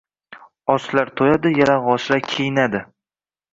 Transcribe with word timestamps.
Ochlar 0.75 1.11
to’yadi, 1.21 1.53
yalang’ochlar 1.61 2.25
kiyinadi. 2.33 2.85